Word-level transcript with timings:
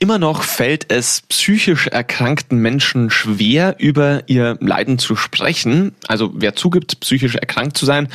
Immer 0.00 0.20
noch 0.20 0.44
fällt 0.44 0.92
es 0.92 1.22
psychisch 1.22 1.88
erkrankten 1.88 2.60
Menschen 2.60 3.10
schwer, 3.10 3.74
über 3.78 4.22
ihr 4.28 4.56
Leiden 4.60 5.00
zu 5.00 5.16
sprechen. 5.16 5.92
Also 6.06 6.30
wer 6.36 6.54
zugibt, 6.54 7.00
psychisch 7.00 7.34
erkrankt 7.34 7.76
zu 7.76 7.84
sein, 7.84 8.06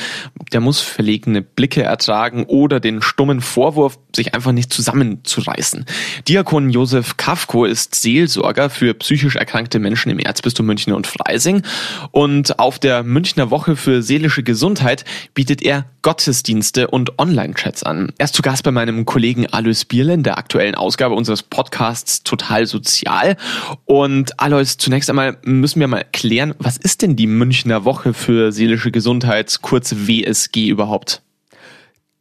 der 0.53 0.61
muss 0.61 0.79
verlegene 0.79 1.41
Blicke 1.41 1.83
ertragen 1.83 2.45
oder 2.45 2.79
den 2.79 3.01
stummen 3.01 3.41
Vorwurf, 3.41 3.99
sich 4.15 4.33
einfach 4.33 4.53
nicht 4.53 4.71
zusammenzureißen. 4.71 5.85
Diakon 6.29 6.69
Josef 6.69 7.17
Kafko 7.17 7.65
ist 7.65 7.95
Seelsorger 7.95 8.69
für 8.69 8.93
psychisch 8.93 9.35
erkrankte 9.35 9.79
Menschen 9.79 10.09
im 10.09 10.19
Erzbistum 10.19 10.67
München 10.67 10.93
und 10.93 11.05
Freising. 11.05 11.63
Und 12.11 12.59
auf 12.59 12.79
der 12.79 13.03
Münchner 13.03 13.49
Woche 13.49 13.75
für 13.75 14.03
seelische 14.03 14.43
Gesundheit 14.43 15.03
bietet 15.33 15.61
er 15.61 15.85
Gottesdienste 16.01 16.87
und 16.87 17.17
Online-Chats 17.19 17.83
an. 17.83 18.13
Er 18.17 18.25
ist 18.25 18.35
zu 18.35 18.41
Gast 18.41 18.63
bei 18.63 18.71
meinem 18.71 19.05
Kollegen 19.05 19.47
Alois 19.47 19.83
Bierle 19.85 20.13
in 20.13 20.23
der 20.23 20.37
aktuellen 20.37 20.75
Ausgabe 20.75 21.15
unseres 21.15 21.43
Podcasts 21.43 21.72
Podcasts 21.73 22.21
Total 22.21 22.67
Sozial. 22.67 23.35
Und 23.85 24.39
Alois, 24.39 24.77
zunächst 24.77 25.09
einmal 25.09 25.37
müssen 25.43 25.79
wir 25.79 25.87
mal 25.87 26.05
klären, 26.13 26.53
was 26.59 26.77
ist 26.77 27.01
denn 27.01 27.15
die 27.15 27.25
Münchner 27.25 27.83
Woche 27.83 28.13
für 28.13 28.51
seelische 28.51 28.91
Gesundheit, 28.91 29.57
kurz 29.63 29.95
WSG 29.95 30.67
überhaupt? 30.67 31.23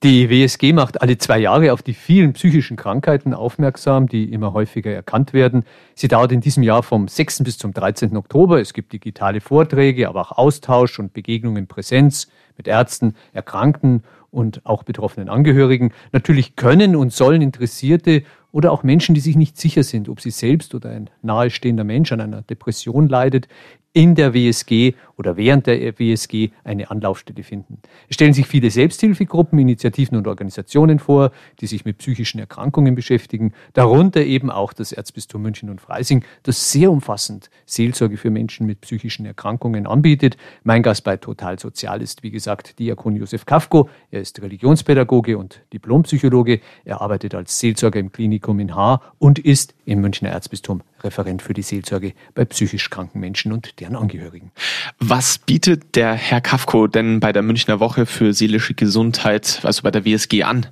Die 0.03 0.31
WSG 0.31 0.73
macht 0.73 1.03
alle 1.03 1.19
zwei 1.19 1.39
Jahre 1.39 1.75
auf 1.75 1.83
die 1.83 1.93
vielen 1.93 2.33
psychischen 2.33 2.79
Krankheiten 2.79 3.35
aufmerksam, 3.35 4.09
die 4.09 4.33
immer 4.33 4.55
häufiger 4.55 4.91
erkannt 4.91 5.35
werden. 5.35 5.65
Sie 5.95 6.09
dauert 6.09 6.33
in 6.33 6.41
diesem 6.41 6.63
Jahr 6.63 6.83
vom 6.83 7.07
6. 7.07 7.45
bis 7.45 7.59
zum 7.59 7.75
13. 7.75 8.17
Oktober. 8.17 8.59
Es 8.59 8.73
gibt 8.73 8.95
digitale 8.95 9.43
Vorträge, 9.43 10.09
aber 10.09 10.23
auch 10.23 10.33
Austausch 10.33 10.99
und 10.99 11.13
Begegnungen 11.13 11.59
in 11.59 11.67
Präsenz 11.67 12.27
mit 12.57 12.69
Ärzten, 12.69 13.15
Erkrankten 13.35 14.03
und 14.31 14.65
auch 14.65 14.83
betroffenen 14.83 15.29
Angehörigen. 15.29 15.93
Natürlich 16.11 16.57
können 16.57 16.97
und 16.97 17.13
sollen 17.13 17.43
Interessierte 17.43 18.25
oder 18.53 18.71
auch 18.71 18.83
Menschen, 18.83 19.15
die 19.15 19.21
sich 19.21 19.37
nicht 19.37 19.59
sicher 19.59 19.83
sind, 19.83 20.09
ob 20.09 20.21
sie 20.21 20.31
selbst 20.31 20.75
oder 20.75 20.91
ein 20.91 21.11
nahestehender 21.23 21.85
Mensch 21.85 22.13
an 22.13 22.21
einer 22.21 22.43
Depression 22.43 23.09
leidet, 23.09 23.49
in 23.95 24.15
der 24.15 24.33
WSG 24.33 24.95
oder 25.19 25.37
während 25.37 25.67
der 25.67 25.99
WSG 25.99 26.51
eine 26.65 26.91
Anlaufstelle 26.91 27.43
finden. 27.43 27.79
Es 28.09 28.15
stellen 28.15 28.33
sich 28.33 28.47
viele 28.47 28.71
Selbsthilfegruppen, 28.71 29.59
Initiativen 29.59 30.17
und 30.17 30.27
Organisationen 30.27 30.99
vor, 30.99 31.31
die 31.61 31.67
sich 31.67 31.85
mit 31.85 31.99
psychischen 31.99 32.39
Erkrankungen 32.39 32.95
beschäftigen, 32.95 33.53
darunter 33.75 34.23
eben 34.23 34.51
auch 34.51 34.73
das 34.73 34.93
Erzbistum 34.93 35.43
München 35.43 35.69
und 35.69 35.81
Freising, 35.81 36.25
das 36.43 36.73
sehr 36.73 36.91
umfassend 36.91 37.51
Seelsorge 37.67 38.17
für 38.17 38.31
Menschen 38.31 38.67
mit 38.67 38.81
psychischen 38.81 39.27
Erkrankungen 39.27 39.87
anbietet. 39.87 40.37
Mein 40.65 40.83
Gast 40.83 41.05
bei 41.05 41.19
Total 41.19 41.59
Sozial 41.59 42.01
ist, 42.01 42.23
wie 42.23 42.31
gesagt, 42.31 42.79
Diakon 42.79 43.17
Josef 43.17 43.45
Kafko. 43.45 43.91
Er 44.11 44.23
ist 44.23 44.41
Religionspädagoge 44.41 45.37
und 45.37 45.61
Diplompsychologe. 45.73 46.61
Er 46.85 47.03
arbeitet 47.03 47.35
als 47.35 47.59
Seelsorger 47.59 48.01
im 48.01 48.11
Klinikum 48.11 48.59
in 48.59 48.75
Haar 48.75 49.15
und 49.19 49.39
ist 49.39 49.75
im 49.85 50.01
Münchner 50.01 50.31
Erzbistum 50.31 50.83
Referent 51.05 51.43
für 51.43 51.53
die 51.53 51.63
Seelsorge 51.63 52.15
bei 52.35 52.45
psychisch 52.45 52.91
kranken 52.91 53.21
Menschen 53.21 53.53
und 53.53 53.81
deren 53.83 53.97
Angehörigen. 53.97 54.53
Was 54.99 55.39
bietet 55.39 55.97
der 55.97 56.15
Herr 56.15 56.41
Kafko 56.41 56.87
denn 56.87 57.19
bei 57.21 57.33
der 57.33 57.43
Münchner 57.43 57.81
Woche 57.81 58.07
für 58.07 58.33
seelische 58.33 58.75
Gesundheit, 58.75 59.61
also 59.65 59.83
bei 59.83 59.91
der 59.91 60.05
WSG 60.05 60.45
an? 60.45 60.67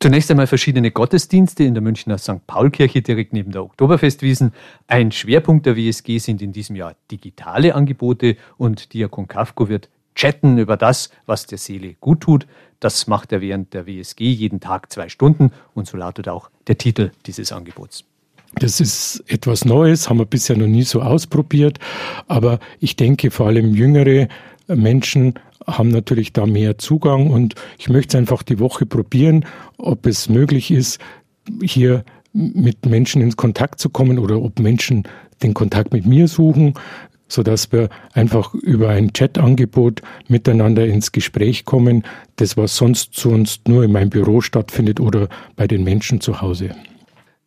Zunächst 0.00 0.28
einmal 0.32 0.48
verschiedene 0.48 0.90
Gottesdienste 0.90 1.62
in 1.62 1.74
der 1.74 1.82
Münchner 1.82 2.18
St. 2.18 2.44
Paul-Kirche 2.48 3.02
direkt 3.02 3.32
neben 3.32 3.52
der 3.52 3.62
Oktoberfestwiesen. 3.62 4.52
Ein 4.88 5.12
Schwerpunkt 5.12 5.64
der 5.64 5.76
WSG 5.76 6.18
sind 6.18 6.42
in 6.42 6.52
diesem 6.52 6.74
Jahr 6.74 6.96
digitale 7.12 7.76
Angebote 7.76 8.36
und 8.56 8.92
Diakon 8.92 9.28
Kafko 9.28 9.68
wird 9.68 9.88
chatten 10.16 10.58
über 10.58 10.76
das, 10.76 11.10
was 11.26 11.46
der 11.46 11.58
Seele 11.58 11.94
gut 12.00 12.22
tut. 12.22 12.48
Das 12.80 13.06
macht 13.06 13.30
er 13.30 13.40
während 13.40 13.72
der 13.74 13.86
WSG 13.86 14.24
jeden 14.24 14.58
Tag 14.58 14.90
zwei 14.90 15.08
Stunden 15.08 15.52
und 15.74 15.86
so 15.86 15.96
lautet 15.96 16.28
auch 16.28 16.50
der 16.66 16.76
Titel 16.76 17.12
dieses 17.24 17.52
Angebots. 17.52 18.04
Das 18.56 18.80
ist 18.80 19.24
etwas 19.28 19.64
Neues, 19.64 20.08
haben 20.08 20.18
wir 20.18 20.26
bisher 20.26 20.56
noch 20.56 20.66
nie 20.66 20.82
so 20.82 21.00
ausprobiert. 21.00 21.78
Aber 22.28 22.58
ich 22.80 22.96
denke, 22.96 23.30
vor 23.30 23.46
allem 23.46 23.74
jüngere 23.74 24.28
Menschen 24.68 25.34
haben 25.66 25.88
natürlich 25.88 26.32
da 26.32 26.46
mehr 26.46 26.78
Zugang 26.78 27.30
und 27.30 27.54
ich 27.78 27.88
möchte 27.88 28.18
einfach 28.18 28.42
die 28.42 28.58
Woche 28.58 28.86
probieren, 28.86 29.44
ob 29.78 30.06
es 30.06 30.28
möglich 30.28 30.70
ist, 30.70 31.00
hier 31.62 32.04
mit 32.32 32.86
Menschen 32.86 33.22
ins 33.22 33.36
Kontakt 33.36 33.78
zu 33.78 33.90
kommen 33.90 34.18
oder 34.18 34.40
ob 34.40 34.58
Menschen 34.58 35.04
den 35.42 35.54
Kontakt 35.54 35.92
mit 35.92 36.06
mir 36.06 36.28
suchen, 36.28 36.74
so 37.28 37.42
dass 37.42 37.72
wir 37.72 37.88
einfach 38.12 38.54
über 38.54 38.90
ein 38.90 39.12
Chat-Angebot 39.12 40.02
miteinander 40.28 40.86
ins 40.86 41.12
Gespräch 41.12 41.64
kommen, 41.64 42.04
das 42.36 42.56
was 42.56 42.76
sonst 42.76 43.14
sonst 43.14 43.68
nur 43.68 43.84
in 43.84 43.92
meinem 43.92 44.10
Büro 44.10 44.40
stattfindet 44.40 45.00
oder 45.00 45.28
bei 45.56 45.66
den 45.66 45.84
Menschen 45.84 46.20
zu 46.20 46.40
Hause. 46.40 46.74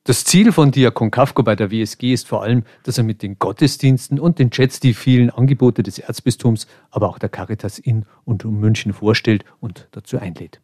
Das 0.07 0.23
Ziel 0.23 0.51
von 0.51 0.69
Diakon 0.69 1.09
Kafko 1.09 1.41
bei 1.41 1.55
der 1.55 1.71
WSG 1.71 2.13
ist 2.13 2.27
vor 2.27 2.43
allem, 2.43 2.61
dass 2.83 2.99
er 2.99 3.03
mit 3.03 3.23
den 3.23 3.39
Gottesdiensten 3.39 4.19
und 4.19 4.37
den 4.37 4.51
Chats 4.51 4.79
die 4.79 4.93
vielen 4.93 5.31
Angebote 5.31 5.81
des 5.81 5.97
Erzbistums, 5.97 6.67
aber 6.91 7.09
auch 7.09 7.17
der 7.17 7.29
Caritas 7.29 7.79
in 7.79 8.05
und 8.23 8.45
um 8.45 8.59
München 8.59 8.93
vorstellt 8.93 9.43
und 9.59 9.87
dazu 9.93 10.19
einlädt. 10.19 10.61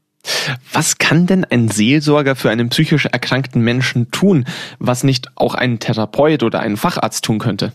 Was 0.71 0.99
kann 0.99 1.25
denn 1.25 1.43
ein 1.43 1.69
Seelsorger 1.69 2.35
für 2.35 2.51
einen 2.51 2.69
psychisch 2.69 3.07
erkrankten 3.07 3.63
Menschen 3.63 4.11
tun, 4.11 4.45
was 4.77 5.03
nicht 5.03 5.31
auch 5.33 5.55
ein 5.55 5.79
Therapeut 5.79 6.43
oder 6.43 6.59
ein 6.59 6.77
Facharzt 6.77 7.25
tun 7.25 7.39
könnte? 7.39 7.73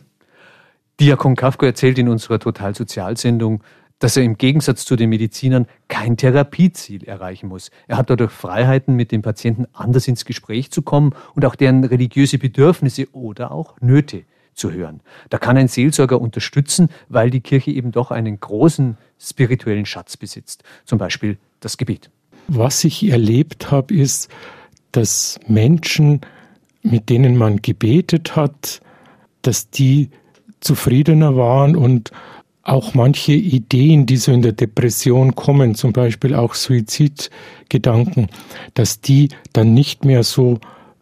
Diakon 1.00 1.34
Kafko 1.34 1.66
erzählt 1.66 1.98
in 1.98 2.08
unserer 2.08 2.38
Total-Sozial-Sendung, 2.38 3.60
dass 3.98 4.16
er 4.16 4.24
im 4.24 4.36
Gegensatz 4.36 4.84
zu 4.84 4.96
den 4.96 5.10
Medizinern 5.10 5.66
kein 5.88 6.16
Therapieziel 6.16 7.04
erreichen 7.04 7.48
muss. 7.48 7.70
Er 7.88 7.96
hat 7.96 8.10
dadurch 8.10 8.32
Freiheiten, 8.32 8.94
mit 8.94 9.12
den 9.12 9.22
Patienten 9.22 9.66
anders 9.72 10.06
ins 10.08 10.24
Gespräch 10.24 10.70
zu 10.70 10.82
kommen 10.82 11.14
und 11.34 11.44
auch 11.44 11.54
deren 11.54 11.84
religiöse 11.84 12.38
Bedürfnisse 12.38 13.08
oder 13.12 13.52
auch 13.52 13.80
Nöte 13.80 14.24
zu 14.54 14.72
hören. 14.72 15.00
Da 15.30 15.38
kann 15.38 15.56
ein 15.56 15.68
Seelsorger 15.68 16.20
unterstützen, 16.20 16.88
weil 17.08 17.30
die 17.30 17.40
Kirche 17.40 17.70
eben 17.70 17.92
doch 17.92 18.10
einen 18.10 18.40
großen 18.40 18.96
spirituellen 19.18 19.86
Schatz 19.86 20.16
besitzt, 20.16 20.62
zum 20.84 20.98
Beispiel 20.98 21.38
das 21.60 21.76
Gebet. 21.76 22.10
Was 22.48 22.84
ich 22.84 23.08
erlebt 23.08 23.70
habe, 23.70 23.94
ist, 23.94 24.30
dass 24.92 25.38
Menschen, 25.46 26.20
mit 26.82 27.10
denen 27.10 27.36
man 27.36 27.60
gebetet 27.60 28.36
hat, 28.36 28.80
dass 29.42 29.70
die 29.70 30.10
zufriedener 30.60 31.36
waren 31.36 31.76
und 31.76 32.12
auch 32.66 32.94
manche 32.94 33.32
Ideen, 33.32 34.06
die 34.06 34.16
so 34.16 34.32
in 34.32 34.42
der 34.42 34.52
Depression 34.52 35.36
kommen, 35.36 35.76
zum 35.76 35.92
Beispiel 35.92 36.34
auch 36.34 36.54
Suizidgedanken, 36.54 38.28
dass 38.74 39.00
die 39.00 39.28
dann 39.52 39.72
nicht 39.72 40.04
mehr 40.04 40.24
so 40.24 40.58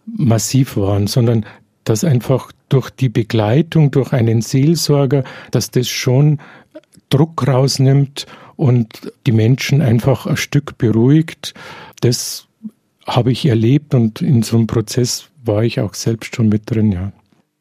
massiv 0.06 0.76
waren, 0.76 1.06
sondern 1.06 1.46
dass 1.84 2.04
einfach 2.04 2.52
durch 2.68 2.90
die 2.90 3.08
Begleitung, 3.08 3.90
durch 3.90 4.12
einen 4.12 4.42
Seelsorger, 4.42 5.24
dass 5.50 5.70
das 5.70 5.88
schon 5.88 6.38
Druck 7.08 7.46
rausnimmt 7.46 8.26
und 8.56 9.12
die 9.26 9.32
Menschen 9.32 9.80
einfach 9.80 10.26
ein 10.26 10.36
Stück 10.36 10.76
beruhigt. 10.76 11.54
Das 12.00 12.46
habe 13.06 13.32
ich 13.32 13.46
erlebt 13.46 13.94
und 13.94 14.20
in 14.20 14.42
so 14.42 14.56
einem 14.56 14.66
Prozess 14.66 15.28
war 15.44 15.64
ich 15.64 15.80
auch 15.80 15.94
selbst 15.94 16.36
schon 16.36 16.48
mit 16.48 16.70
drin, 16.70 16.92
ja. 16.92 17.12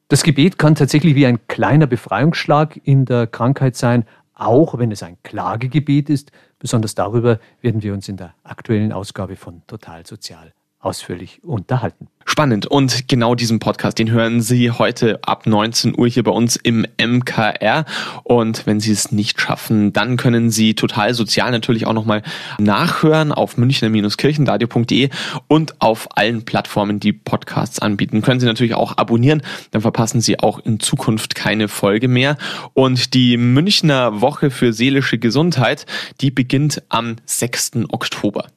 Das 0.08 0.24
Gebet 0.24 0.58
kann 0.58 0.76
tatsächlich 0.76 1.16
wie 1.16 1.26
ein 1.26 1.48
kleiner 1.48 1.88
Befreiungsschlag 1.88 2.80
in 2.84 3.06
der 3.06 3.28
Krankheit 3.28 3.76
sein, 3.76 4.06
auch 4.34 4.78
wenn 4.78 4.92
es 4.92 5.04
ein 5.04 5.18
Klagegebet 5.24 6.10
ist. 6.10 6.32
Besonders 6.60 6.96
darüber 6.96 7.40
werden 7.62 7.82
wir 7.84 7.94
uns 7.94 8.10
in 8.10 8.18
der 8.18 8.36
aktuellen 8.44 8.92
Ausgabe 8.92 9.36
von 9.36 9.64
Total 9.68 10.06
Sozial 10.06 10.54
ausführlich 10.84 11.44
unterhalten. 11.44 12.08
Spannend. 12.26 12.68
Und 12.68 13.10
genau 13.10 13.36
diesen 13.36 13.60
Podcast, 13.60 14.00
den 14.00 14.10
hören 14.10 14.42
Sie 14.42 14.72
heute 14.72 15.20
ab 15.24 15.46
19 15.46 15.98
Uhr 15.98 16.08
hier 16.08 16.24
bei 16.24 16.32
uns 16.32 16.56
im 16.56 16.86
MKR. 16.98 17.86
Und 18.24 18.66
wenn 18.66 18.80
Sie 18.80 18.92
es 18.92 19.12
nicht 19.12 19.40
schaffen, 19.42 19.94
dann 19.94 20.16
können 20.16 20.50
Sie 20.50 20.74
total 20.74 21.14
sozial 21.14 21.52
natürlich 21.52 21.86
auch 21.86 21.94
nochmal 21.94 22.24
nachhören 22.60 23.32
auf 23.32 23.58
münchner-kirchenradio.de 23.58 25.10
und 25.48 25.82
auf 25.82 26.18
allen 26.18 26.46
Plattformen, 26.46 27.00
die 27.00 27.14
Podcasts 27.14 27.80
anbieten. 27.80 28.22
Können 28.22 28.40
Sie 28.40 28.46
natürlich 28.46 28.76
auch 28.76 28.98
abonnieren, 28.98 29.42
dann 29.72 29.82
verpassen 29.82 30.22
Sie 30.22 30.40
auch 30.40 30.60
in 30.60 30.80
Zukunft 30.80 31.36
keine 31.36 31.68
Folge 31.68 32.08
mehr. 32.08 32.38
Und 32.74 33.14
die 33.14 33.38
Münchner 33.38 34.22
Woche 34.22 34.50
für 34.50 34.72
seelische 34.72 35.18
Gesundheit, 35.18 35.86
die 36.22 36.32
beginnt 36.32 36.84
am 36.90 37.18
6. 37.26 37.72
Oktober. 37.90 38.48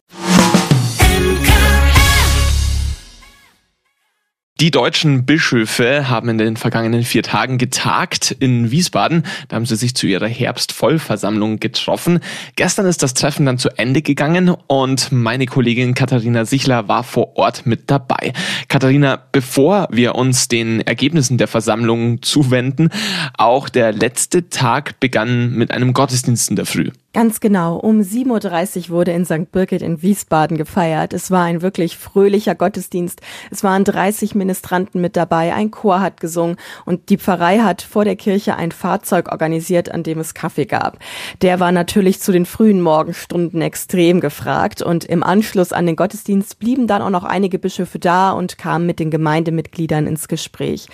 Die 4.58 4.70
deutschen 4.70 5.26
Bischöfe 5.26 6.08
haben 6.08 6.30
in 6.30 6.38
den 6.38 6.56
vergangenen 6.56 7.02
vier 7.02 7.22
Tagen 7.22 7.58
getagt 7.58 8.30
in 8.30 8.70
Wiesbaden. 8.70 9.24
Da 9.48 9.56
haben 9.56 9.66
sie 9.66 9.76
sich 9.76 9.94
zu 9.94 10.06
ihrer 10.06 10.28
Herbstvollversammlung 10.28 11.60
getroffen. 11.60 12.20
Gestern 12.54 12.86
ist 12.86 13.02
das 13.02 13.12
Treffen 13.12 13.44
dann 13.44 13.58
zu 13.58 13.68
Ende 13.76 14.00
gegangen 14.00 14.48
und 14.66 15.12
meine 15.12 15.44
Kollegin 15.44 15.92
Katharina 15.92 16.46
Sichler 16.46 16.88
war 16.88 17.04
vor 17.04 17.36
Ort 17.36 17.66
mit 17.66 17.90
dabei. 17.90 18.32
Katharina, 18.68 19.22
bevor 19.30 19.88
wir 19.90 20.14
uns 20.14 20.48
den 20.48 20.80
Ergebnissen 20.80 21.36
der 21.36 21.48
Versammlung 21.48 22.22
zuwenden, 22.22 22.88
auch 23.36 23.68
der 23.68 23.92
letzte 23.92 24.48
Tag 24.48 24.98
begann 25.00 25.52
mit 25.52 25.70
einem 25.70 25.92
Gottesdienst 25.92 26.48
in 26.48 26.56
der 26.56 26.64
Früh. 26.64 26.92
Ganz 27.16 27.40
genau. 27.40 27.76
Um 27.78 28.00
7.30 28.00 28.90
Uhr 28.90 28.96
wurde 28.96 29.12
in 29.12 29.24
St. 29.24 29.50
Birgit 29.50 29.80
in 29.80 30.02
Wiesbaden 30.02 30.58
gefeiert. 30.58 31.14
Es 31.14 31.30
war 31.30 31.44
ein 31.44 31.62
wirklich 31.62 31.96
fröhlicher 31.96 32.54
Gottesdienst. 32.54 33.22
Es 33.50 33.64
waren 33.64 33.84
30 33.84 34.34
Ministranten 34.34 35.00
mit 35.00 35.16
dabei. 35.16 35.54
Ein 35.54 35.70
Chor 35.70 36.00
hat 36.00 36.20
gesungen 36.20 36.56
und 36.84 37.08
die 37.08 37.16
Pfarrei 37.16 37.60
hat 37.60 37.80
vor 37.80 38.04
der 38.04 38.16
Kirche 38.16 38.56
ein 38.56 38.70
Fahrzeug 38.70 39.32
organisiert, 39.32 39.90
an 39.90 40.02
dem 40.02 40.18
es 40.18 40.34
Kaffee 40.34 40.66
gab. 40.66 40.98
Der 41.40 41.58
war 41.58 41.72
natürlich 41.72 42.20
zu 42.20 42.32
den 42.32 42.44
frühen 42.44 42.82
Morgenstunden 42.82 43.62
extrem 43.62 44.20
gefragt 44.20 44.82
und 44.82 45.06
im 45.06 45.22
Anschluss 45.22 45.72
an 45.72 45.86
den 45.86 45.96
Gottesdienst 45.96 46.58
blieben 46.58 46.86
dann 46.86 47.00
auch 47.00 47.08
noch 47.08 47.24
einige 47.24 47.58
Bischöfe 47.58 47.98
da 47.98 48.32
und 48.32 48.58
kamen 48.58 48.84
mit 48.84 49.00
den 49.00 49.10
Gemeindemitgliedern 49.10 50.06
ins 50.06 50.28
Gespräch. 50.28 50.86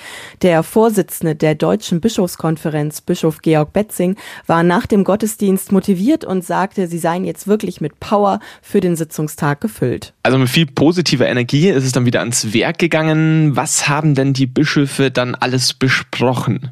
Der 0.43 0.63
Vorsitzende 0.63 1.35
der 1.35 1.57
Deutschen 1.57 2.01
Bischofskonferenz, 2.01 3.01
Bischof 3.01 3.43
Georg 3.43 3.73
Betzing, 3.73 4.15
war 4.47 4.63
nach 4.63 4.87
dem 4.87 5.03
Gottesdienst 5.03 5.73
motiviert 5.73 6.12
gratuliert 6.13 6.25
und 6.25 6.45
sagte, 6.45 6.87
sie 6.87 6.99
seien 6.99 7.25
jetzt 7.25 7.47
wirklich 7.47 7.81
mit 7.81 8.01
Power 8.01 8.41
für 8.61 8.81
den 8.81 8.97
Sitzungstag 8.97 9.61
gefüllt. 9.61 10.15
Also 10.23 10.39
mit 10.39 10.49
viel 10.49 10.67
positiver 10.67 11.27
Energie 11.27 11.69
ist 11.69 11.85
es 11.85 11.93
dann 11.93 12.07
wieder 12.07 12.21
ans 12.21 12.53
Werk 12.53 12.79
gegangen. 12.79 13.57
Was 13.57 13.89
haben 13.89 14.15
denn 14.15 14.33
die 14.33 14.47
Bischöfe 14.47 15.11
dann 15.11 15.35
alles 15.35 15.75
besprochen? 15.75 16.71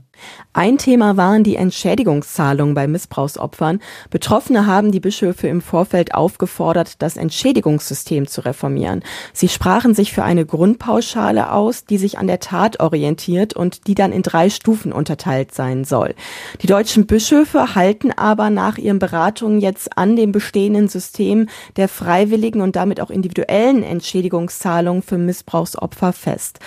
Ein 0.53 0.79
Thema 0.79 1.17
waren 1.17 1.45
die 1.45 1.57
Entschädigungszahlungen 1.57 2.75
bei 2.75 2.89
Missbrauchsopfern. 2.89 3.81
Betroffene 4.11 4.67
haben 4.67 4.91
die 4.93 5.01
Bischöfe 5.01 5.47
im 5.47 5.61
Vorfeld 5.61 6.15
aufgefordert, 6.15 7.03
das 7.03 7.17
Entschädigungssystem 7.17 8.27
zu 8.27 8.45
reformieren. 8.45 9.03
Sie 9.33 9.49
sprachen 9.49 9.95
sich 9.95 10.13
für 10.13 10.25
eine 10.25 10.45
Grundpauschale 10.45 11.53
aus, 11.53 11.85
die 11.85 11.99
sich 11.99 12.19
an 12.19 12.27
der 12.27 12.41
Tat 12.41 12.81
orientiert 12.81 13.55
und 13.55 13.87
die 13.87 13.95
dann 13.95 14.13
in 14.13 14.23
drei 14.23 14.51
Stufen 14.51 14.93
unterteilt 14.93 15.55
sein 15.55 15.85
soll. 15.85 16.15
Die 16.63 16.67
deutschen 16.67 17.07
Bischöfe 17.07 17.75
halten 17.75 18.13
aber 18.13 18.51
nach 18.51 18.79
ihren 18.79 18.99
Beratungen 18.99 19.61
jetzt 19.61 19.97
an 19.97 20.17
dem 20.17 20.33
bestehenden 20.33 20.89
System 20.89 21.49
der 21.77 21.89
freiwilligen 21.89 22.61
und 22.61 22.77
damit 22.77 23.01
auch 23.01 23.11
individuellen 23.11 23.83
Entschädigungszahlungen 23.83 25.03
für 25.03 25.19
Missbrauchsopfer 25.19 26.13
fest. 26.13 26.59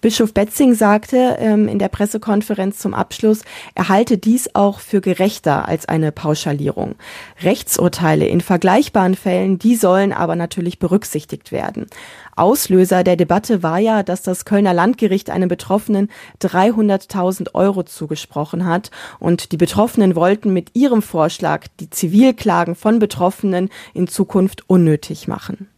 Bischof 0.00 0.34
Betzing 0.34 0.74
sagte 0.74 1.36
ähm, 1.38 1.68
in 1.68 1.78
der 1.78 1.88
Pressekonferenz 1.88 2.78
zum 2.78 2.94
Abschluss, 3.00 3.42
er 3.74 3.88
halte 3.88 4.18
dies 4.18 4.54
auch 4.54 4.78
für 4.78 5.00
gerechter 5.00 5.66
als 5.66 5.88
eine 5.88 6.12
Pauschalierung. 6.12 6.94
Rechtsurteile 7.42 8.26
in 8.26 8.40
vergleichbaren 8.40 9.16
Fällen, 9.16 9.58
die 9.58 9.74
sollen 9.74 10.12
aber 10.12 10.36
natürlich 10.36 10.78
berücksichtigt 10.78 11.50
werden. 11.50 11.86
Auslöser 12.36 13.02
der 13.02 13.16
Debatte 13.16 13.62
war 13.62 13.78
ja, 13.78 14.02
dass 14.02 14.22
das 14.22 14.44
Kölner 14.44 14.72
Landgericht 14.72 15.30
einem 15.30 15.48
Betroffenen 15.48 16.08
300.000 16.40 17.54
Euro 17.54 17.82
zugesprochen 17.82 18.66
hat 18.66 18.90
und 19.18 19.52
die 19.52 19.56
Betroffenen 19.56 20.14
wollten 20.14 20.52
mit 20.52 20.74
ihrem 20.74 21.02
Vorschlag 21.02 21.66
die 21.80 21.90
Zivilklagen 21.90 22.74
von 22.74 22.98
Betroffenen 22.98 23.68
in 23.94 24.06
Zukunft 24.08 24.68
unnötig 24.68 25.28
machen. 25.28 25.68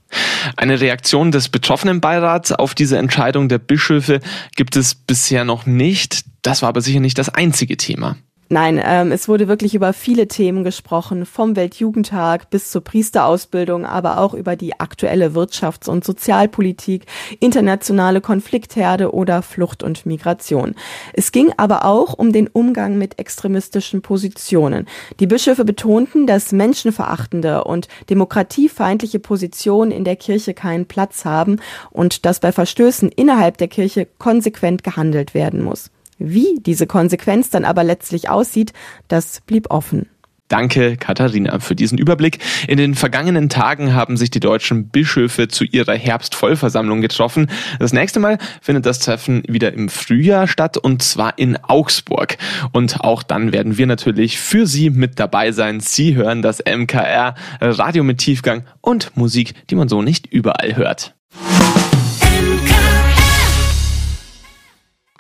Eine 0.57 0.81
Reaktion 0.81 1.31
des 1.31 1.49
Betroffenenbeirats 1.49 2.53
auf 2.53 2.75
diese 2.75 2.99
Entscheidung 2.99 3.49
der 3.49 3.59
Bischöfe 3.59 4.21
gibt 4.57 4.77
es 4.77 4.95
bisher 4.95 5.45
noch 5.45 5.67
nicht. 5.67 6.25
Das 6.43 6.63
war 6.63 6.69
aber 6.69 6.81
sicher 6.81 7.01
nicht 7.01 7.19
das 7.19 7.29
einzige 7.29 7.77
Thema. 7.77 8.17
Nein, 8.53 8.79
ähm, 8.85 9.13
es 9.13 9.29
wurde 9.29 9.49
wirklich 9.49 9.75
über 9.75 9.95
viele 9.95 10.29
Themen 10.29 10.63
gesprochen, 10.63 11.25
vom 11.25 11.57
Weltjugendtag 11.57 12.51
bis 12.51 12.71
zur 12.71 12.85
Priesterausbildung, 12.85 13.87
aber 13.87 14.19
auch 14.19 14.35
über 14.35 14.57
die 14.57 14.79
aktuelle 14.79 15.29
Wirtschafts- 15.29 15.89
und 15.89 16.05
Sozialpolitik, 16.05 17.07
internationale 17.41 18.21
Konfliktherde 18.21 19.15
oder 19.15 19.41
Flucht 19.41 19.83
und 19.83 20.05
Migration. 20.05 20.75
Es 21.15 21.33
ging 21.33 21.51
aber 21.57 21.87
auch 21.87 22.13
um 22.13 22.31
den 22.35 22.47
Umgang 22.47 22.99
mit 22.99 23.19
extremistischen 23.19 24.03
Positionen. 24.03 24.87
Die 25.19 25.27
Bischöfe 25.27 25.65
betonten, 25.65 26.27
dass 26.27 26.53
menschenverachtende 26.53 27.65
und 27.65 27.89
demokratiefeindliche 28.11 29.19
Positionen 29.19 29.91
in 29.91 30.05
der 30.05 30.17
Kirche 30.17 30.53
keinen 30.53 30.85
Platz 30.85 31.25
haben 31.25 31.57
und 31.91 32.27
dass 32.27 32.39
bei 32.39 32.53
Verstößen 32.53 33.09
innerhalb 33.09 33.57
der 33.57 33.69
Kirche 33.69 34.07
konsequent 34.19 34.85
gehandelt 34.85 35.33
werden 35.33 35.65
muss. 35.65 35.91
Wie 36.25 36.59
diese 36.61 36.87
Konsequenz 36.87 37.51
dann 37.51 37.65
aber 37.65 37.85
letztlich 37.85 38.29
aussieht, 38.29 38.73
das 39.09 39.41
blieb 39.47 39.71
offen. 39.71 40.07
Danke, 40.53 40.99
Katharina, 40.99 41.61
für 41.61 41.75
diesen 41.75 41.97
Überblick. 41.97 42.39
In 42.69 42.77
den 42.77 42.95
vergangenen 42.95 43.49
Tagen 43.49 43.95
haben 43.95 44.19
sich 44.19 44.31
die 44.31 44.39
deutschen 44.39 44.89
Bischöfe 44.91 45.49
zu 45.49 45.65
ihrer 45.65 45.95
Herbstvollversammlung 45.95 47.01
getroffen. 47.01 47.49
Das 47.79 47.95
nächste 47.95 48.21
Mal 48.21 48.37
findet 48.61 48.85
das 48.85 48.99
Treffen 48.99 49.45
wieder 49.49 49.73
im 49.73 49.89
Frühjahr 49.89 50.47
statt 50.47 50.77
und 50.77 51.03
zwar 51.03 51.39
in 51.39 51.57
Augsburg. 51.57 52.37
Und 52.73 53.01
auch 53.01 53.23
dann 53.23 53.55
werden 53.55 53.79
wir 53.79 53.87
natürlich 53.87 54.39
für 54.39 54.67
Sie 54.67 54.91
mit 54.91 55.19
dabei 55.19 55.53
sein. 55.53 55.81
Sie 55.81 56.17
hören 56.17 56.43
das 56.43 56.63
MKR, 56.63 57.35
Radio 57.63 58.05
mit 58.05 58.19
Tiefgang 58.19 58.65
und 58.83 59.17
Musik, 59.17 59.55
die 59.71 59.75
man 59.75 59.89
so 59.89 60.03
nicht 60.03 60.27
überall 60.27 60.77
hört. 60.77 61.15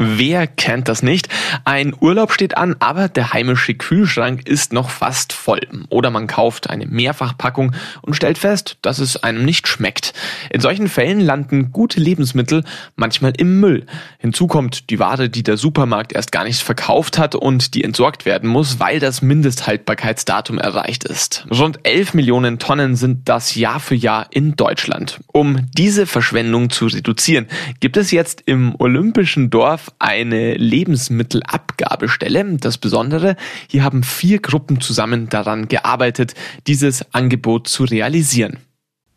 Wer 0.05 0.49
kennt 0.49 0.89
das 0.89 1.05
nicht? 1.05 1.29
Ein 1.65 1.95
Urlaub 1.99 2.33
steht 2.33 2.57
an, 2.57 2.75
aber 2.81 3.09
der 3.09 3.33
heimische 3.33 3.75
Kühlschrank 3.75 4.49
ist 4.49 4.73
noch 4.73 4.91
fast 4.91 5.33
voll. 5.33 5.61
Oder 5.91 6.11
man 6.11 6.27
kauft 6.27 6.69
eine 6.71 6.87
Mehrfachpackung 6.87 7.73
und 8.01 8.15
stellt 8.15 8.37
fest, 8.37 8.79
dass 8.83 8.99
es 8.99 9.23
einem 9.23 9.45
nicht 9.45 9.69
schmeckt. 9.69 10.13
In 10.51 10.61
solchen 10.61 10.89
Fällen 10.89 11.21
landen 11.21 11.71
gute 11.71 12.01
Lebensmittel 12.01 12.65
manchmal 12.97 13.33
im 13.37 13.61
Müll. 13.61 13.87
Hinzu 14.19 14.49
kommt 14.49 14.91
die 14.91 14.99
Ware, 14.99 15.29
die 15.29 15.45
der 15.45 15.57
Supermarkt 15.57 16.13
erst 16.13 16.33
gar 16.33 16.43
nicht 16.43 16.63
verkauft 16.63 17.17
hat 17.17 17.37
und 17.37 17.75
die 17.75 17.85
entsorgt 17.85 18.27
werden 18.27 18.49
muss, 18.49 18.81
weil 18.81 18.99
das 18.99 19.23
Mindesthaltbarkeitsdatum 19.23 20.59
erreicht 20.59 21.05
ist. 21.05 21.47
Rund 21.49 21.79
11 21.85 22.15
Millionen 22.15 22.59
Tonnen 22.59 22.97
sind 22.97 23.29
das 23.29 23.55
Jahr 23.55 23.79
für 23.79 23.95
Jahr 23.95 24.27
in 24.31 24.57
Deutschland. 24.57 25.21
Um 25.29 25.69
diese 25.77 26.07
Verschwendung 26.07 26.71
zu 26.71 26.87
reduzieren, 26.87 27.47
gibt 27.79 27.97
es 27.97 28.11
jetzt 28.11 28.43
im 28.47 28.75
Olympischen 28.79 29.51
Dorf 29.51 29.92
eine 29.99 30.55
Lebensmittelabgabestelle. 30.55 32.57
Das 32.59 32.79
Besondere, 32.79 33.37
hier 33.69 33.85
haben 33.85 34.03
vier 34.03 34.41
Gruppen 34.41 34.81
zusammen 34.81 35.29
daran 35.29 35.69
gearbeitet, 35.69 36.35
dieses 36.67 37.15
Angebot 37.15 37.69
zu 37.69 37.85
realisieren. 37.85 38.59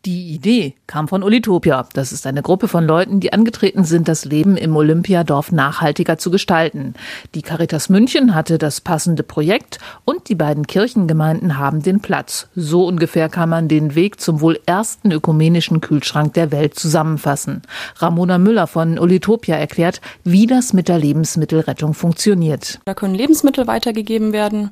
Die 0.06 0.32
Idee 0.32 0.74
kam 0.86 1.08
von 1.08 1.24
Olitopia. 1.24 1.84
Das 1.92 2.12
ist 2.12 2.28
eine 2.28 2.40
Gruppe 2.40 2.68
von 2.68 2.86
Leuten, 2.86 3.18
die 3.18 3.32
angetreten 3.32 3.82
sind, 3.82 4.06
das 4.06 4.24
Leben 4.24 4.56
im 4.56 4.76
Olympiadorf 4.76 5.50
nachhaltiger 5.50 6.16
zu 6.16 6.30
gestalten. 6.30 6.94
Die 7.34 7.42
Caritas 7.42 7.88
München 7.88 8.32
hatte 8.32 8.56
das 8.56 8.80
passende 8.80 9.24
Projekt 9.24 9.80
und 10.04 10.28
die 10.28 10.36
beiden 10.36 10.68
Kirchengemeinden 10.68 11.58
haben 11.58 11.82
den 11.82 11.98
Platz. 11.98 12.46
So 12.54 12.86
ungefähr 12.86 13.28
kann 13.28 13.48
man 13.48 13.66
den 13.66 13.96
Weg 13.96 14.20
zum 14.20 14.40
wohl 14.40 14.60
ersten 14.64 15.10
ökumenischen 15.10 15.80
Kühlschrank 15.80 16.34
der 16.34 16.52
Welt 16.52 16.78
zusammenfassen. 16.78 17.62
Ramona 17.96 18.38
Müller 18.38 18.68
von 18.68 19.00
Olitopia 19.00 19.56
erklärt, 19.56 20.00
wie 20.22 20.46
das 20.46 20.72
mit 20.72 20.86
der 20.86 21.00
Lebensmittelrettung 21.00 21.94
funktioniert. 21.94 22.78
Da 22.84 22.94
können 22.94 23.16
Lebensmittel 23.16 23.66
weitergegeben 23.66 24.32
werden 24.32 24.70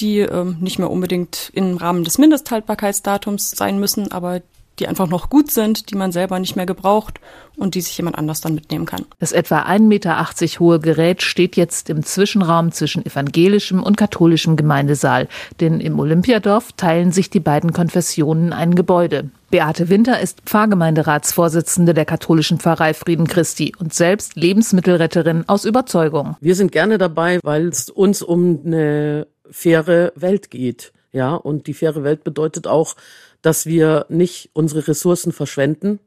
die 0.00 0.18
ähm, 0.18 0.56
nicht 0.58 0.80
mehr 0.80 0.90
unbedingt 0.90 1.50
im 1.52 1.76
Rahmen 1.76 2.02
des 2.02 2.18
Mindesthaltbarkeitsdatums 2.18 3.52
sein 3.52 3.78
müssen, 3.78 4.10
aber 4.10 4.40
die 4.78 4.88
einfach 4.88 5.08
noch 5.08 5.30
gut 5.30 5.50
sind, 5.50 5.90
die 5.90 5.96
man 5.96 6.12
selber 6.12 6.38
nicht 6.38 6.56
mehr 6.56 6.66
gebraucht 6.66 7.20
und 7.56 7.74
die 7.74 7.80
sich 7.80 7.96
jemand 7.96 8.18
anders 8.18 8.40
dann 8.40 8.54
mitnehmen 8.54 8.86
kann. 8.86 9.04
Das 9.18 9.32
etwa 9.32 9.62
1,80 9.62 9.80
Meter 9.80 10.60
hohe 10.60 10.80
Gerät 10.80 11.22
steht 11.22 11.56
jetzt 11.56 11.90
im 11.90 12.02
Zwischenraum 12.02 12.72
zwischen 12.72 13.04
evangelischem 13.06 13.82
und 13.82 13.96
katholischem 13.96 14.56
Gemeindesaal, 14.56 15.28
denn 15.60 15.80
im 15.80 15.98
Olympiadorf 15.98 16.72
teilen 16.72 17.12
sich 17.12 17.30
die 17.30 17.40
beiden 17.40 17.72
Konfessionen 17.72 18.52
ein 18.52 18.74
Gebäude. 18.74 19.30
Beate 19.50 19.88
Winter 19.88 20.18
ist 20.18 20.40
Pfarrgemeinderatsvorsitzende 20.46 21.94
der 21.94 22.04
katholischen 22.04 22.58
Pfarrei 22.58 22.92
Frieden 22.92 23.28
Christi 23.28 23.72
und 23.78 23.94
selbst 23.94 24.34
Lebensmittelretterin 24.34 25.44
aus 25.46 25.64
Überzeugung. 25.64 26.36
Wir 26.40 26.56
sind 26.56 26.72
gerne 26.72 26.98
dabei, 26.98 27.38
weil 27.42 27.68
es 27.68 27.88
uns 27.88 28.20
um 28.20 28.60
eine 28.64 29.28
faire 29.48 30.12
Welt 30.16 30.50
geht. 30.50 30.92
Ja, 31.14 31.36
und 31.36 31.68
die 31.68 31.74
faire 31.74 32.02
Welt 32.02 32.24
bedeutet 32.24 32.66
auch, 32.66 32.96
dass 33.40 33.66
wir 33.66 34.04
nicht 34.08 34.50
unsere 34.52 34.88
Ressourcen 34.88 35.30
verschwenden, 35.32 36.00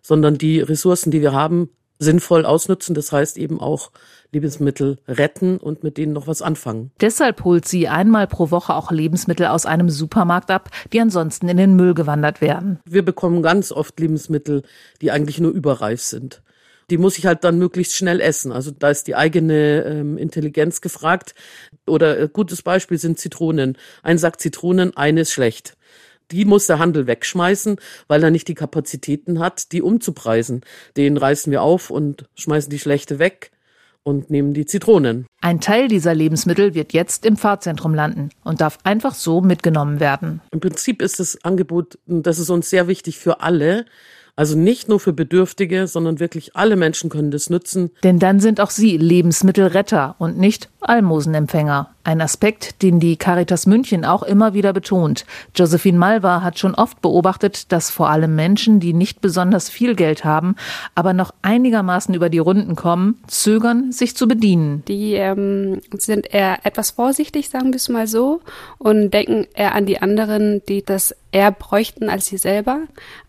sondern 0.00 0.38
die 0.38 0.60
Ressourcen, 0.60 1.10
die 1.10 1.20
wir 1.20 1.34
haben, 1.34 1.68
sinnvoll 1.98 2.46
ausnutzen. 2.46 2.94
Das 2.94 3.12
heißt 3.12 3.36
eben 3.36 3.60
auch 3.60 3.90
Lebensmittel 4.32 4.98
retten 5.06 5.58
und 5.58 5.84
mit 5.84 5.98
denen 5.98 6.14
noch 6.14 6.26
was 6.26 6.40
anfangen. 6.40 6.92
Deshalb 6.98 7.44
holt 7.44 7.68
sie 7.68 7.88
einmal 7.88 8.26
pro 8.26 8.50
Woche 8.50 8.74
auch 8.74 8.90
Lebensmittel 8.90 9.46
aus 9.46 9.66
einem 9.66 9.90
Supermarkt 9.90 10.50
ab, 10.50 10.70
die 10.94 11.00
ansonsten 11.00 11.48
in 11.48 11.58
den 11.58 11.76
Müll 11.76 11.92
gewandert 11.92 12.40
werden. 12.40 12.80
Wir 12.86 13.04
bekommen 13.04 13.42
ganz 13.42 13.70
oft 13.70 14.00
Lebensmittel, 14.00 14.62
die 15.02 15.10
eigentlich 15.10 15.40
nur 15.40 15.52
überreif 15.52 16.00
sind. 16.00 16.42
Die 16.90 16.98
muss 16.98 17.18
ich 17.18 17.26
halt 17.26 17.44
dann 17.44 17.58
möglichst 17.58 17.94
schnell 17.94 18.20
essen. 18.20 18.52
Also 18.52 18.70
da 18.70 18.90
ist 18.90 19.06
die 19.06 19.16
eigene 19.16 19.84
ähm, 19.84 20.18
Intelligenz 20.18 20.80
gefragt. 20.80 21.34
Oder 21.86 22.18
äh, 22.18 22.28
gutes 22.32 22.62
Beispiel 22.62 22.98
sind 22.98 23.18
Zitronen. 23.18 23.78
Ein 24.02 24.18
Sack 24.18 24.40
Zitronen, 24.40 24.96
eine 24.96 25.22
ist 25.22 25.32
schlecht. 25.32 25.76
Die 26.30 26.44
muss 26.44 26.66
der 26.66 26.78
Handel 26.78 27.06
wegschmeißen, 27.06 27.76
weil 28.08 28.22
er 28.22 28.30
nicht 28.30 28.48
die 28.48 28.54
Kapazitäten 28.54 29.38
hat, 29.38 29.72
die 29.72 29.82
umzupreisen. 29.82 30.62
Den 30.96 31.16
reißen 31.16 31.50
wir 31.50 31.62
auf 31.62 31.90
und 31.90 32.26
schmeißen 32.34 32.70
die 32.70 32.78
schlechte 32.78 33.18
weg 33.18 33.50
und 34.04 34.30
nehmen 34.30 34.54
die 34.54 34.66
Zitronen. 34.66 35.26
Ein 35.40 35.60
Teil 35.60 35.88
dieser 35.88 36.14
Lebensmittel 36.14 36.74
wird 36.74 36.92
jetzt 36.92 37.26
im 37.26 37.36
Fahrzentrum 37.36 37.94
landen 37.94 38.30
und 38.44 38.60
darf 38.60 38.78
einfach 38.84 39.14
so 39.14 39.40
mitgenommen 39.40 39.98
werden. 39.98 40.40
Im 40.50 40.60
Prinzip 40.60 41.02
ist 41.02 41.20
das 41.20 41.42
Angebot, 41.44 41.98
das 42.06 42.38
ist 42.38 42.50
uns 42.50 42.70
sehr 42.70 42.86
wichtig 42.86 43.18
für 43.18 43.40
alle, 43.40 43.86
also 44.36 44.58
nicht 44.58 44.88
nur 44.88 45.00
für 45.00 45.12
Bedürftige, 45.12 45.86
sondern 45.86 46.20
wirklich 46.20 46.56
alle 46.56 46.76
Menschen 46.76 47.10
können 47.10 47.30
das 47.30 47.50
nutzen. 47.50 47.90
Denn 48.02 48.18
dann 48.18 48.40
sind 48.40 48.60
auch 48.60 48.70
sie 48.70 48.96
Lebensmittelretter 48.96 50.16
und 50.18 50.38
nicht 50.38 50.70
Almosenempfänger. 50.80 51.93
Ein 52.04 52.20
Aspekt, 52.20 52.82
den 52.82 53.00
die 53.00 53.16
Caritas 53.16 53.66
München 53.66 54.04
auch 54.04 54.22
immer 54.22 54.52
wieder 54.52 54.74
betont. 54.74 55.24
Josephine 55.56 55.96
Malva 55.96 56.42
hat 56.42 56.58
schon 56.58 56.74
oft 56.74 57.00
beobachtet, 57.00 57.72
dass 57.72 57.88
vor 57.88 58.10
allem 58.10 58.34
Menschen, 58.36 58.78
die 58.78 58.92
nicht 58.92 59.22
besonders 59.22 59.70
viel 59.70 59.94
Geld 59.94 60.22
haben, 60.22 60.54
aber 60.94 61.14
noch 61.14 61.32
einigermaßen 61.40 62.14
über 62.14 62.28
die 62.28 62.38
Runden 62.38 62.76
kommen, 62.76 63.18
zögern, 63.26 63.90
sich 63.90 64.16
zu 64.16 64.28
bedienen. 64.28 64.84
Die 64.86 65.14
ähm, 65.14 65.80
sind 65.96 66.32
eher 66.32 66.58
etwas 66.66 66.90
vorsichtig, 66.90 67.48
sagen 67.48 67.70
wir 67.70 67.76
es 67.76 67.88
mal 67.88 68.06
so, 68.06 68.42
und 68.76 69.10
denken 69.10 69.46
eher 69.54 69.74
an 69.74 69.86
die 69.86 70.02
anderen, 70.02 70.62
die 70.68 70.84
das 70.84 71.14
eher 71.32 71.50
bräuchten 71.50 72.08
als 72.08 72.26
sie 72.26 72.36
selber. 72.36 72.80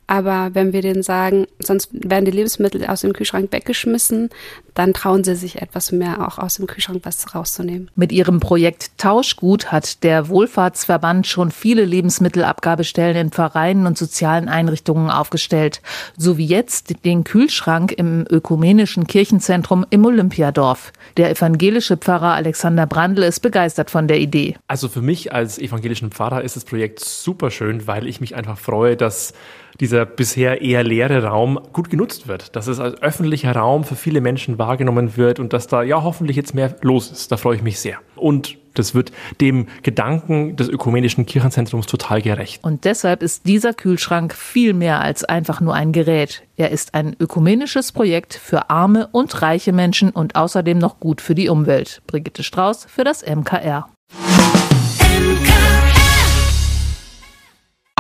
Aber 0.08 0.52
wenn 0.54 0.72
wir 0.72 0.82
denen 0.82 1.02
sagen, 1.02 1.48
sonst 1.58 1.90
werden 1.92 2.26
die 2.26 2.32
Lebensmittel 2.32 2.86
aus 2.86 3.02
dem 3.02 3.14
Kühlschrank 3.14 3.52
weggeschmissen, 3.52 4.30
dann 4.76 4.94
trauen 4.94 5.24
sie 5.24 5.36
sich 5.36 5.62
etwas 5.62 5.92
mehr 5.92 6.28
auch 6.28 6.38
aus 6.38 6.58
dem 6.58 6.68
Kühlschrank 6.68 7.02
was 7.04 7.34
rauszunehmen. 7.34 7.90
Mit 7.96 8.12
ihrem 8.12 8.40
Projekt 8.40 8.65
Tauschgut 8.72 9.72
hat 9.72 10.04
der 10.04 10.30
Wohlfahrtsverband 10.30 11.28
schon 11.28 11.52
viele 11.52 11.86
Lebensmittelabgabestellen 11.86 13.18
in 13.18 13.32
Vereinen 13.32 13.86
und 13.86 13.98
sozialen 13.98 14.50
Einrichtungen 14.50 15.10
aufgestellt, 15.10 15.82
so 16.18 16.38
wie 16.38 16.46
jetzt 16.46 17.04
den 17.06 17.24
Kühlschrank 17.24 17.92
im 17.92 18.26
ökumenischen 18.30 19.08
Kirchenzentrum 19.08 19.86
im 19.90 20.06
Olympiadorf. 20.06 20.94
Der 21.18 21.30
evangelische 21.30 21.98
Pfarrer 21.98 22.34
Alexander 22.34 22.86
Brandl 22.86 23.24
ist 23.24 23.42
begeistert 23.42 23.92
von 23.92 24.08
der 24.08 24.20
Idee. 24.20 24.56
Also 24.68 24.88
für 24.88 25.02
mich 25.02 25.34
als 25.34 25.58
evangelischen 25.58 26.12
Pfarrer 26.12 26.44
ist 26.44 26.56
das 26.56 26.66
Projekt 26.66 27.00
super 27.00 27.52
schön, 27.52 27.88
weil 27.88 28.08
ich 28.08 28.22
mich 28.22 28.36
einfach 28.36 28.58
freue, 28.58 28.96
dass 28.98 29.34
dieser 29.80 30.06
bisher 30.06 30.62
eher 30.62 30.84
leere 30.84 31.24
Raum 31.24 31.60
gut 31.74 31.90
genutzt 31.90 32.28
wird, 32.28 32.56
dass 32.56 32.68
es 32.68 32.80
als 32.80 33.02
öffentlicher 33.02 33.54
Raum 33.54 33.84
für 33.84 33.96
viele 33.96 34.22
Menschen 34.22 34.58
wahrgenommen 34.58 35.18
wird 35.18 35.40
und 35.40 35.54
dass 35.54 35.68
da 35.68 35.84
ja 35.84 36.04
hoffentlich 36.04 36.38
jetzt 36.38 36.54
mehr 36.54 36.76
los 36.82 37.12
ist. 37.12 37.32
Da 37.32 37.38
freue 37.38 37.58
ich 37.58 37.64
mich 37.64 37.80
sehr. 37.80 37.98
Und 38.16 38.58
das 38.76 38.94
wird 38.94 39.12
dem 39.42 39.68
Gedanken 39.84 40.56
des 40.56 40.70
ökumenischen 40.70 41.26
Kirchenzentrums 41.26 41.88
total 41.88 42.22
gerecht. 42.22 42.64
Und 42.64 42.86
deshalb 42.86 43.24
ist 43.24 43.48
dieser 43.48 43.74
Kühlschrank 43.74 44.34
viel 44.34 44.74
mehr 44.74 45.02
als 45.02 45.24
einfach 45.24 45.62
nur 45.62 45.74
ein 45.74 45.92
Gerät. 45.92 46.44
Er 46.58 46.72
ist 46.72 46.94
ein 46.94 47.16
ökumenisches 47.20 47.92
Projekt 47.92 48.34
für 48.34 48.70
arme 48.70 49.08
und 49.12 49.42
reiche 49.42 49.74
Menschen 49.74 50.10
und 50.10 50.36
außerdem 50.36 50.78
noch 50.78 51.00
gut 51.00 51.22
für 51.22 51.36
die 51.36 51.50
Umwelt. 51.50 52.02
Brigitte 52.08 52.44
Strauß 52.44 52.86
für 52.86 53.04
das 53.04 53.26
MKR. 53.26 53.88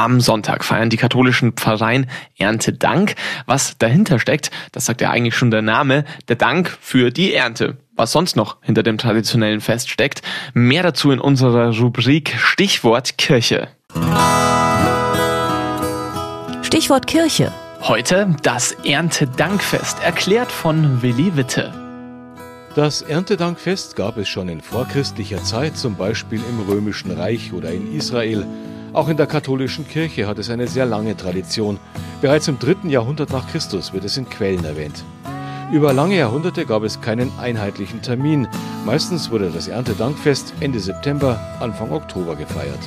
Am 0.05 0.21
Sonntag 0.21 0.63
feiern 0.63 0.91
die 0.91 0.97
katholischen 0.97 1.53
Pfarreien 1.53 2.05
Erntedank. 2.37 3.15
Was 3.47 3.79
dahinter 3.79 4.19
steckt, 4.19 4.51
das 4.71 4.85
sagt 4.85 5.01
ja 5.01 5.09
eigentlich 5.09 5.35
schon 5.35 5.49
der 5.49 5.63
Name, 5.63 6.05
der 6.27 6.35
Dank 6.35 6.69
für 6.79 7.09
die 7.09 7.33
Ernte. 7.33 7.77
Was 7.95 8.11
sonst 8.11 8.35
noch 8.35 8.57
hinter 8.61 8.83
dem 8.83 8.99
traditionellen 8.99 9.61
Fest 9.61 9.89
steckt, 9.89 10.21
mehr 10.53 10.83
dazu 10.83 11.09
in 11.09 11.19
unserer 11.19 11.75
Rubrik 11.75 12.35
Stichwort 12.37 13.17
Kirche. 13.17 13.69
Stichwort 16.61 17.07
Kirche. 17.07 17.51
Heute 17.81 18.35
das 18.43 18.73
Erntedankfest, 18.85 20.03
erklärt 20.03 20.51
von 20.51 21.01
Willi 21.01 21.35
Witte. 21.35 21.73
Das 22.75 23.01
Erntedankfest 23.01 23.95
gab 23.95 24.17
es 24.17 24.27
schon 24.27 24.49
in 24.49 24.61
vorchristlicher 24.61 25.43
Zeit, 25.43 25.77
zum 25.77 25.95
Beispiel 25.95 26.41
im 26.47 26.59
Römischen 26.69 27.09
Reich 27.09 27.53
oder 27.53 27.71
in 27.71 27.91
Israel. 27.91 28.45
Auch 28.95 29.09
in 29.09 29.17
der 29.17 29.27
katholischen 29.27 29.85
Kirche 29.85 30.25
hat 30.25 30.39
es 30.39 30.49
eine 30.49 30.67
sehr 30.69 30.85
lange 30.85 31.17
Tradition. 31.17 31.79
Bereits 32.21 32.47
im 32.47 32.59
dritten 32.59 32.89
Jahrhundert 32.89 33.29
nach 33.29 33.45
Christus 33.51 33.91
wird 33.91 34.05
es 34.05 34.15
in 34.15 34.29
Quellen 34.29 34.63
erwähnt. 34.63 35.03
Über 35.69 35.91
lange 35.91 36.15
Jahrhunderte 36.15 36.65
gab 36.65 36.83
es 36.83 37.01
keinen 37.01 37.29
einheitlichen 37.37 38.01
Termin. 38.01 38.47
Meistens 38.85 39.31
wurde 39.31 39.51
das 39.53 39.67
Erntedankfest 39.67 40.53
Ende 40.61 40.79
September, 40.79 41.37
Anfang 41.59 41.91
Oktober 41.91 42.37
gefeiert. 42.37 42.79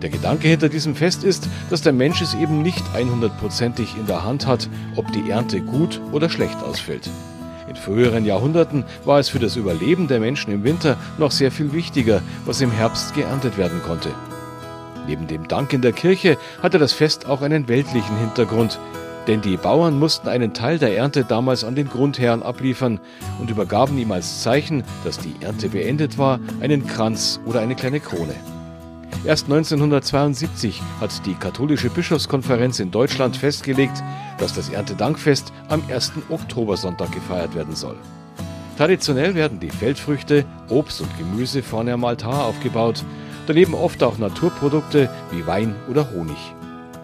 Der 0.00 0.10
Gedanke 0.10 0.46
hinter 0.46 0.68
diesem 0.68 0.94
Fest 0.94 1.24
ist, 1.24 1.48
dass 1.70 1.82
der 1.82 1.92
Mensch 1.92 2.22
es 2.22 2.34
eben 2.34 2.62
nicht 2.62 2.84
100%ig 2.94 3.98
in 3.98 4.06
der 4.06 4.22
Hand 4.22 4.46
hat, 4.46 4.68
ob 4.94 5.10
die 5.10 5.28
Ernte 5.28 5.60
gut 5.60 6.00
oder 6.12 6.30
schlecht 6.30 6.62
ausfällt. 6.62 7.10
In 7.68 7.74
früheren 7.74 8.24
Jahrhunderten 8.24 8.84
war 9.04 9.18
es 9.18 9.28
für 9.28 9.40
das 9.40 9.56
Überleben 9.56 10.06
der 10.06 10.20
Menschen 10.20 10.52
im 10.52 10.62
Winter 10.62 10.96
noch 11.18 11.32
sehr 11.32 11.50
viel 11.50 11.72
wichtiger, 11.72 12.22
was 12.44 12.60
im 12.60 12.70
Herbst 12.70 13.12
geerntet 13.14 13.58
werden 13.58 13.82
konnte. 13.84 14.10
Neben 15.06 15.26
dem 15.26 15.46
Dank 15.46 15.72
in 15.72 15.82
der 15.82 15.92
Kirche 15.92 16.36
hatte 16.62 16.78
das 16.78 16.92
Fest 16.92 17.26
auch 17.26 17.42
einen 17.42 17.68
weltlichen 17.68 18.18
Hintergrund, 18.18 18.78
denn 19.26 19.40
die 19.40 19.56
Bauern 19.56 19.98
mussten 19.98 20.28
einen 20.28 20.52
Teil 20.52 20.78
der 20.78 20.96
Ernte 20.96 21.24
damals 21.24 21.64
an 21.64 21.74
den 21.74 21.88
Grundherrn 21.88 22.42
abliefern 22.42 23.00
und 23.40 23.50
übergaben 23.50 23.98
ihm 23.98 24.12
als 24.12 24.42
Zeichen, 24.42 24.84
dass 25.04 25.18
die 25.18 25.34
Ernte 25.40 25.68
beendet 25.68 26.18
war, 26.18 26.40
einen 26.60 26.86
Kranz 26.86 27.40
oder 27.44 27.60
eine 27.60 27.74
kleine 27.74 28.00
Krone. 28.00 28.34
Erst 29.24 29.46
1972 29.46 30.82
hat 31.00 31.26
die 31.26 31.34
katholische 31.34 31.90
Bischofskonferenz 31.90 32.78
in 32.78 32.90
Deutschland 32.90 33.36
festgelegt, 33.36 34.02
dass 34.38 34.54
das 34.54 34.68
Erntedankfest 34.68 35.52
am 35.68 35.82
1. 35.88 36.12
Oktobersonntag 36.28 37.10
gefeiert 37.12 37.54
werden 37.54 37.74
soll. 37.74 37.96
Traditionell 38.76 39.34
werden 39.34 39.58
die 39.58 39.70
Feldfrüchte, 39.70 40.44
Obst 40.68 41.00
und 41.00 41.16
Gemüse 41.18 41.62
vorne 41.62 41.94
am 41.94 42.04
Altar 42.04 42.44
aufgebaut 42.44 43.04
daneben 43.46 43.74
oft 43.74 44.02
auch 44.02 44.18
Naturprodukte 44.18 45.08
wie 45.30 45.46
Wein 45.46 45.74
oder 45.88 46.10
Honig. 46.10 46.36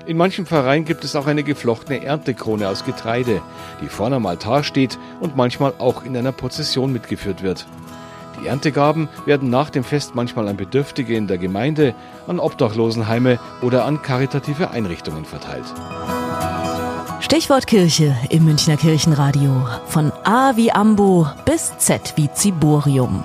In 0.04 0.16
manchen 0.16 0.46
Pfarreien 0.46 0.84
gibt 0.84 1.04
es 1.04 1.14
auch 1.14 1.26
eine 1.26 1.44
geflochtene 1.44 2.04
Erntekrone 2.04 2.68
aus 2.68 2.84
Getreide, 2.84 3.40
die 3.80 3.88
vorne 3.88 4.16
am 4.16 4.26
Altar 4.26 4.64
steht 4.64 4.98
und 5.20 5.36
manchmal 5.36 5.74
auch 5.78 6.04
in 6.04 6.16
einer 6.16 6.32
Prozession 6.32 6.92
mitgeführt 6.92 7.42
wird. 7.42 7.66
Die 8.40 8.48
Erntegaben 8.48 9.08
werden 9.26 9.50
nach 9.50 9.70
dem 9.70 9.84
Fest 9.84 10.14
manchmal 10.14 10.48
an 10.48 10.56
Bedürftige 10.56 11.14
in 11.14 11.28
der 11.28 11.38
Gemeinde, 11.38 11.94
an 12.26 12.40
Obdachlosenheime 12.40 13.38
oder 13.60 13.84
an 13.84 14.02
karitative 14.02 14.70
Einrichtungen 14.70 15.24
verteilt. 15.24 15.66
Stichwort 17.20 17.68
Kirche 17.68 18.16
im 18.30 18.44
Münchner 18.44 18.76
Kirchenradio. 18.76 19.68
Von 19.86 20.10
A 20.24 20.56
wie 20.56 20.72
Ambo 20.72 21.28
bis 21.44 21.78
Z 21.78 22.14
wie 22.16 22.30
Ziborium. 22.32 23.24